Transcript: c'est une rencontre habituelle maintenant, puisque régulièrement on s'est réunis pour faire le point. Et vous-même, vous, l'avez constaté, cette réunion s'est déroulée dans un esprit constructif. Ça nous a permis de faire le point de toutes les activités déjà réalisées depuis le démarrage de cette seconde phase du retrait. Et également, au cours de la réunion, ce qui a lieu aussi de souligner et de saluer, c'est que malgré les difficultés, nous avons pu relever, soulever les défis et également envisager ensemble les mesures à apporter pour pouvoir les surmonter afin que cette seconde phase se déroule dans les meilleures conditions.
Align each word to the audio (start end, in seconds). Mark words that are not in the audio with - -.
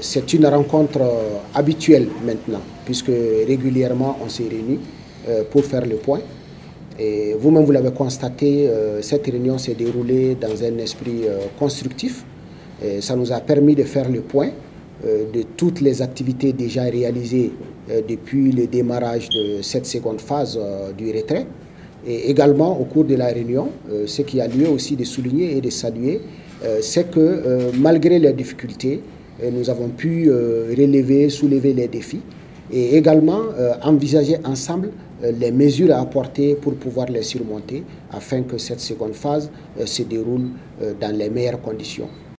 c'est 0.00 0.32
une 0.34 0.46
rencontre 0.46 1.00
habituelle 1.54 2.08
maintenant, 2.24 2.60
puisque 2.84 3.12
régulièrement 3.46 4.18
on 4.24 4.28
s'est 4.28 4.48
réunis 4.48 4.80
pour 5.50 5.64
faire 5.64 5.86
le 5.86 5.96
point. 5.96 6.20
Et 6.98 7.34
vous-même, 7.38 7.64
vous, 7.64 7.72
l'avez 7.72 7.92
constaté, 7.92 8.68
cette 9.02 9.26
réunion 9.26 9.56
s'est 9.58 9.74
déroulée 9.74 10.34
dans 10.34 10.62
un 10.64 10.78
esprit 10.78 11.22
constructif. 11.58 12.24
Ça 13.00 13.14
nous 13.14 13.32
a 13.32 13.40
permis 13.40 13.74
de 13.74 13.84
faire 13.84 14.08
le 14.08 14.20
point 14.20 14.50
de 15.04 15.42
toutes 15.56 15.80
les 15.80 16.02
activités 16.02 16.52
déjà 16.52 16.82
réalisées 16.82 17.52
depuis 18.08 18.50
le 18.50 18.66
démarrage 18.66 19.28
de 19.28 19.62
cette 19.62 19.86
seconde 19.86 20.20
phase 20.20 20.58
du 20.96 21.12
retrait. 21.12 21.46
Et 22.06 22.30
également, 22.30 22.78
au 22.80 22.84
cours 22.84 23.04
de 23.04 23.14
la 23.14 23.26
réunion, 23.26 23.68
ce 24.06 24.22
qui 24.22 24.40
a 24.40 24.48
lieu 24.48 24.68
aussi 24.68 24.96
de 24.96 25.04
souligner 25.04 25.56
et 25.56 25.60
de 25.60 25.70
saluer, 25.70 26.20
c'est 26.80 27.10
que 27.12 27.70
malgré 27.78 28.18
les 28.18 28.32
difficultés, 28.32 29.00
nous 29.52 29.70
avons 29.70 29.88
pu 29.88 30.30
relever, 30.30 31.30
soulever 31.30 31.72
les 31.72 31.88
défis 31.88 32.20
et 32.72 32.96
également 32.96 33.42
envisager 33.82 34.36
ensemble 34.44 34.90
les 35.22 35.50
mesures 35.52 35.94
à 35.94 36.00
apporter 36.00 36.54
pour 36.54 36.74
pouvoir 36.74 37.06
les 37.08 37.22
surmonter 37.22 37.82
afin 38.10 38.42
que 38.42 38.58
cette 38.58 38.80
seconde 38.80 39.14
phase 39.14 39.50
se 39.84 40.02
déroule 40.02 40.48
dans 41.00 41.16
les 41.16 41.30
meilleures 41.30 41.62
conditions. 41.62 42.08